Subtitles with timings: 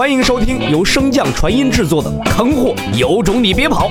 [0.00, 3.90] 欢迎收听由升降传音制作的《坑货有种你别跑》，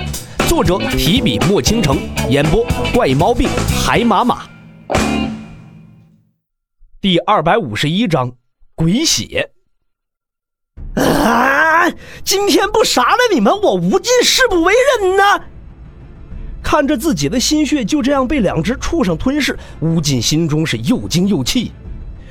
[0.49, 3.47] 作者提笔墨倾城，演播怪毛病
[3.79, 4.49] 海马马。
[6.99, 8.31] 第二百五十一章，
[8.73, 9.51] 鬼血。
[10.95, 11.87] 啊！
[12.23, 14.73] 今天不杀了你们，我无尽誓不为
[15.03, 15.43] 人呐！
[16.63, 21.71] 看着自己的心血就这样被两只畜生吞噬，吴尽心中是又惊又气。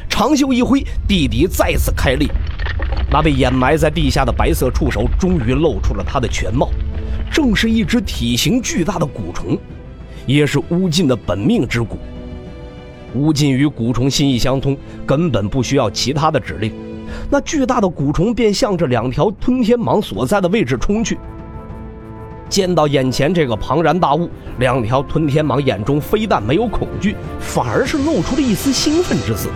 [0.09, 2.27] 长袖一挥，地底再次开裂，
[3.11, 6.69] 那被掩埋在地下的白色触手终于露出了它的全貌，
[7.31, 9.59] 正是一只体型巨大的蛊虫，
[10.27, 11.97] 也是乌尽的本命之蛊。
[13.15, 14.77] 乌尽与蛊虫心意相通，
[15.07, 16.71] 根本不需要其他的指令，
[17.31, 21.19] 那巨大的蛊虫便向着两条吞天蟒所在的位置冲去。
[22.51, 24.29] 见到眼前这个庞然大物，
[24.59, 29.49] 两条吞天蟒眼中非但没有恐惧，反而是露出了一丝兴奋之色。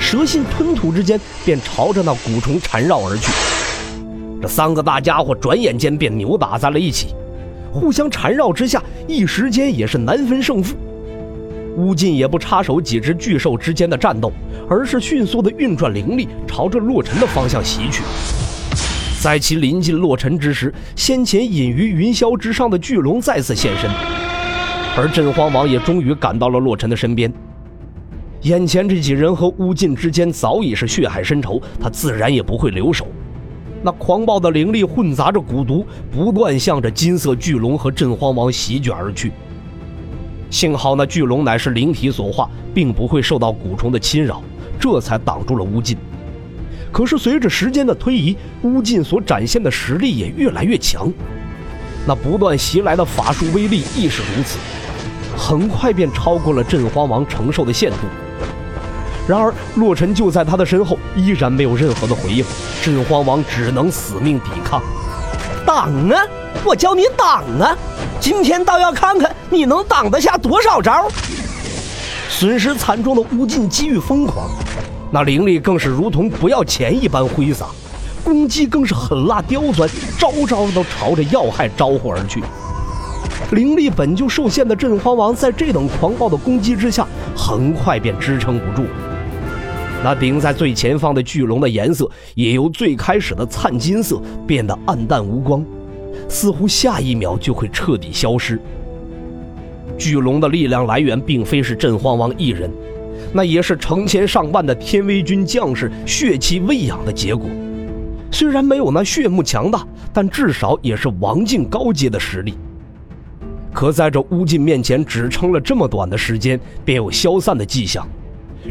[0.00, 3.30] 蛇信吞吐之间，便朝着那蛊虫缠绕而去。
[4.40, 7.08] 这三个大家伙转眼间便扭打在了一起，
[7.72, 10.76] 互相缠绕之下，一时间也是难分胜负。
[11.76, 14.32] 乌尽也不插手几只巨兽之间的战斗，
[14.68, 18.02] 而是迅速的运转灵力，朝着洛尘的方向袭去。
[19.20, 23.90] 在其临近洛尘之时，先前隐于云霄之上的巨龙再次现身，
[24.96, 27.32] 而镇荒王也终于赶到了洛尘的身边。
[28.42, 33.06] 眼前这几人和乌晋之间早已是血海深仇，他自然也不会留手。
[33.82, 39.32] 那狂暴的灵力混杂着蛊毒，不断向着金色巨龙和镇荒王席卷而去。
[40.50, 44.42] 幸好那巨龙乃是灵体所化，并不会受到蛊虫的侵扰，
[44.78, 45.96] 这才挡住了乌晋。
[46.92, 51.12] 可是随着时间的推移，乌晋所展现的实力也越来越强，
[52.06, 54.58] 那不断袭来的法术威力亦是如此，
[55.36, 57.98] 很快便超过了镇荒王承受的限度。
[59.28, 62.42] 然而，洛尘就在他的身后，依然没有任何的回应。
[62.82, 64.80] 镇荒王只能死命抵抗，
[65.66, 66.22] 挡啊！
[66.64, 67.76] 我教你挡啊！
[68.18, 71.08] 今天倒要看看你能挡得下多少招！
[72.30, 74.48] 损失惨重的乌尽机遇疯狂，
[75.10, 77.66] 那灵力更是如同不要钱一般挥洒，
[78.24, 79.86] 攻击更是狠辣刁钻，
[80.18, 82.42] 招招都朝着要害招呼而去。
[83.50, 88.86] 灵力本就受限的镇荒王，在这等狂暴的攻击之下，很快便支撑不住。
[90.02, 95.64] 那顶在最前方的巨龙的颜色也由最开始的灿金色变得暗淡无光，
[96.28, 98.60] 似乎下一秒就会彻底消失。
[99.98, 102.70] 巨龙的力量来源并非是镇荒王一人，
[103.32, 107.50] 那也是成千上万的天威军将士血气喂养的结果。
[108.30, 112.54] 虽然没有那血目强大，但至少也是王境高阶的实力。
[113.72, 118.06] 可在这乌尽面前，只撑了这么短的时间，便有消散的迹象。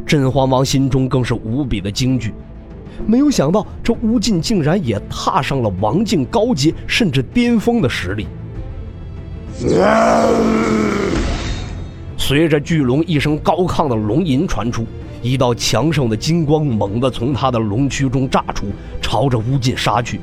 [0.06, 2.34] 镇荒王心中更是无比的惊惧，
[3.06, 8.28] 没有想到这乌尽竟然也踏上了王境高阶甚至巅峰的实力。
[12.18, 14.86] 随着巨龙一声高亢的龙吟传出，
[15.22, 18.68] 一道强盛的金光猛地从他的龙躯中炸出，
[19.02, 20.20] 朝着乌尽杀去。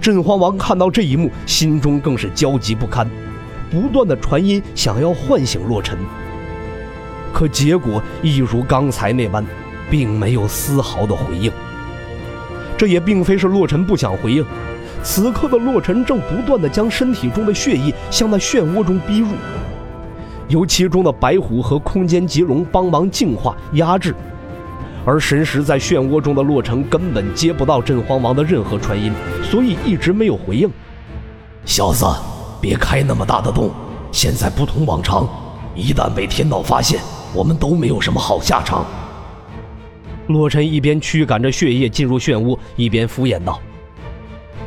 [0.00, 3.08] 镇荒王看到这一幕，心中更是焦急不堪，
[3.70, 5.98] 不断的传音想要唤醒洛尘。
[7.38, 9.46] 可结果一如刚才那般，
[9.88, 11.52] 并没有丝毫的回应。
[12.76, 14.44] 这也并非是洛尘不想回应，
[15.04, 19.28] 此刻的洛尘正不断的将身体中的血液向那漩涡中逼入，
[20.48, 24.12] 由其中的白虎和空间棘龙帮忙净化压制，
[25.04, 29.12] 而神识在漩涡中的洛尘根本接不到镇荒王的任何传音，
[29.44, 30.68] 所以一直没有回应。
[31.64, 32.04] 小子，
[32.60, 33.70] 别开那么大的洞，
[34.10, 35.28] 现在不同往常，
[35.76, 36.98] 一旦被天道发现。
[37.34, 38.84] 我们都没有什么好下场。
[40.28, 43.60] 洛尘一边驱赶着血液进入漩涡，一边敷衍道：“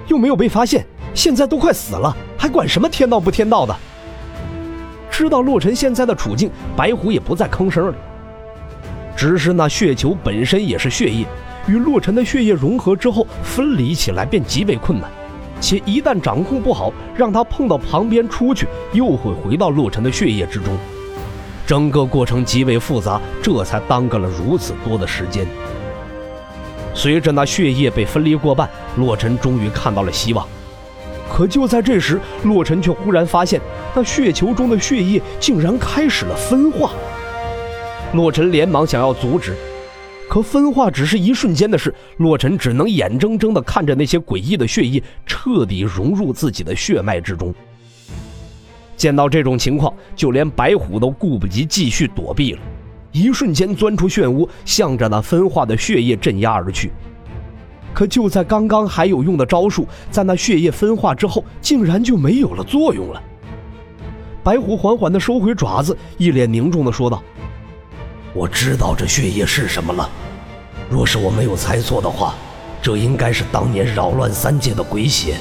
[0.07, 3.75] 又没有被发现，现在都快死了，还管什么天道不天道的？”
[5.11, 7.95] 知道洛尘现在的处境，白虎也不再吭声了。
[9.15, 11.27] 只是那血球本身也是血液，
[11.67, 15.11] 与洛尘的血液融合之后，分离起来便极为困难，
[15.59, 20.75] 且一旦掌控不好，让他碰到旁边出去，又会回到洛尘的血液之中。
[21.71, 25.47] 整个过程极为复杂，这才耽搁了如此多的时间。
[26.93, 30.45] 随着那血液被分离过半，洛尘终于看到了希望。
[31.31, 33.61] 可就在这时，洛尘却忽然发现，
[33.95, 36.91] 那血球中的血液竟然开始了分化。
[38.11, 39.55] 洛尘连忙想要阻止，
[40.27, 47.55] 可分化只是一瞬间的事，洛尘只能眼睁睁地看着那些诡异的血液彻底融入自己的血脉之中。
[49.01, 52.59] 见到这种情况，就连白虎都顾不及继续躲避了，
[53.11, 56.91] 一瞬间钻出漩涡，向着那分化的血液镇压而去。
[57.95, 63.19] 可就在刚刚还有用的招数，在那血液分化之后，竟然就没有了作用了。
[64.43, 67.23] 白虎缓缓地收回爪子，一脸凝重地说道
[68.35, 70.07] ：“我知道这血液是什么了。
[70.91, 72.35] 若是我没有猜错的话，
[72.83, 75.37] 这应该是当年扰乱三界的鬼血。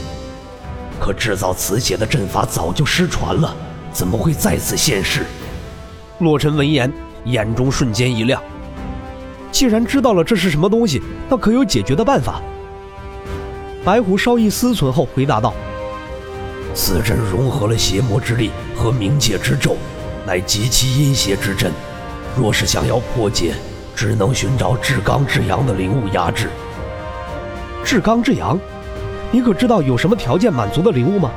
[1.00, 3.56] 可制造此血的阵法早就失传了，
[3.92, 5.24] 怎么会再次现世？”
[6.20, 6.92] 洛尘闻言，
[7.24, 8.40] 眼中瞬间一亮。
[9.50, 12.40] 既然知道了这是什么东西，那可有解决的办法？
[13.82, 15.54] 白虎稍一思忖后回答道。
[16.74, 19.76] 此阵融合了邪魔之力和冥界之咒，
[20.26, 21.72] 乃极其阴邪之阵。
[22.36, 23.54] 若是想要破解，
[23.96, 26.48] 只能寻找至刚至阳的灵物压制。
[27.84, 28.56] 至刚至阳，
[29.30, 31.30] 你可知道有什么条件满足的灵物吗？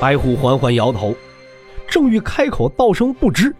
[0.00, 1.14] 白虎缓缓摇头，
[1.88, 3.54] 正欲开口道声不知，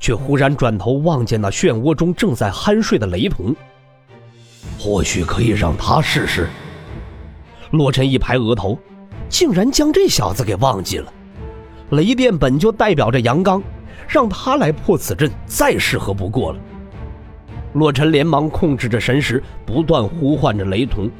[0.00, 3.54] 却忽然转头望见那漩涡中正在酣睡的雷同。
[4.78, 6.48] 或许可以让他试试。
[7.70, 8.78] 洛尘一拍额头。
[9.26, 11.12] 竟然将这小子给忘记了！
[11.90, 13.60] 雷电本就代表着阳刚，
[14.06, 16.58] 让他来破此阵再适合不过了。
[17.72, 21.10] 洛尘连忙控制着神识，不断呼唤着雷同。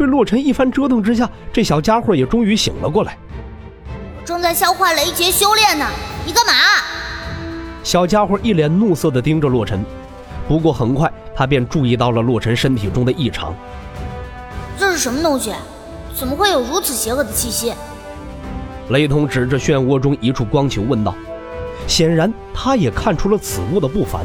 [0.00, 3.18] 被洛尘一番折腾之下，这小家伙也终于醒了过来。
[4.24, 5.84] 正在消化雷劫修炼呢，
[6.24, 6.52] 你干嘛？
[7.82, 9.84] 小家伙一脸怒色地盯着洛尘，
[10.48, 13.54] 不过很快他便注意到了洛尘身体中的异常。
[14.78, 15.52] 这是什么东西？
[16.14, 17.74] 怎么会有如此邪恶的气息？
[18.88, 21.14] 雷通指着漩涡中一处光球问道。
[21.86, 24.24] 显然，他也看出了此物的不凡，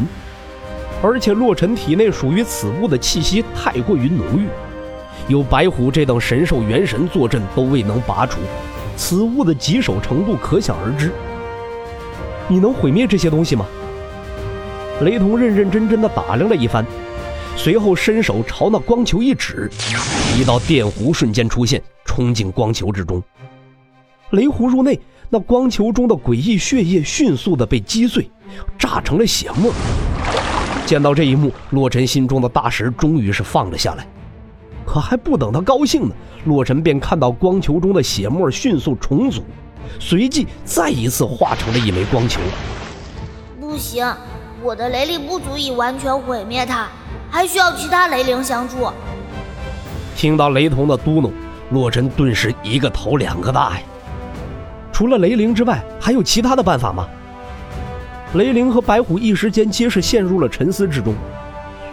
[1.03, 4.47] 而且洛尘体内属于此物的气息太过于浓郁，
[5.27, 8.39] 有白虎这等神兽元神坐镇都未能拔除，
[8.95, 11.11] 此物的棘手程度可想而知。
[12.47, 13.65] 你能毁灭这些东西吗？
[15.01, 16.85] 雷同认认真真的打量了一番。
[17.57, 19.69] 随后伸手朝那光球一指，
[20.37, 23.23] 一道电弧瞬间出现，冲进光球之中。
[24.31, 24.99] 雷弧入内，
[25.29, 28.29] 那光球中的诡异血液迅速的被击碎，
[28.77, 29.73] 炸成了血沫。
[30.85, 34.05] 见到这一幕，洛尘心中的大石终于是放了下来。
[34.85, 36.15] 可还不等他高兴呢，
[36.45, 39.43] 洛尘便看到光球中的血沫迅速重组，
[39.99, 42.39] 随即再一次化成了一枚光球。
[43.59, 44.05] 不行，
[44.63, 46.87] 我的雷力不足以完全毁灭它。
[47.31, 48.87] 还需要其他雷灵相助。
[50.15, 51.31] 听到雷同的嘟哝，
[51.71, 53.81] 洛尘顿时一个头两个大呀！
[54.93, 57.05] 除了雷灵之外，还有其他的办法吗？
[58.35, 61.13] 雷灵和白虎一时间皆是陷入了沉思之中。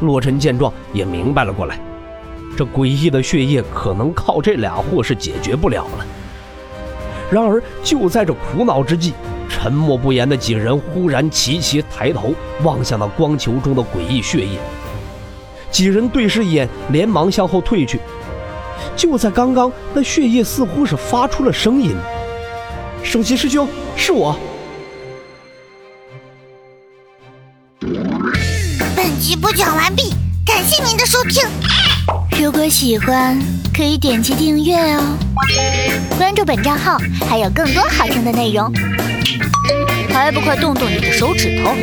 [0.00, 1.76] 洛尘见状也明白了过来，
[2.56, 6.06] 这诡异的血液可能靠这俩货是解决不了了。
[7.30, 9.14] 然而就在这苦恼之际，
[9.48, 14.58] 沉默不言的几人忽然齐齐抬头望向那光球中的诡异血液。
[15.70, 17.98] 几人对视一眼，连忙向后退去。
[18.94, 21.96] 就在刚刚，那血液似乎是发出了声音
[23.02, 23.66] ：“首席师兄，
[23.96, 24.38] 是我。”
[28.94, 30.12] 本集播讲完毕，
[30.44, 31.48] 感谢您的收听。
[32.40, 33.38] 如果喜欢，
[33.74, 35.16] 可以点击订阅哦，
[36.18, 36.98] 关注本账号
[37.28, 38.72] 还有更多好听的内容。
[40.10, 41.74] 还不快动动你的手指头！